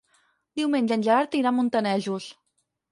[0.61, 2.33] Diumenge en Gerard irà a Montanejos.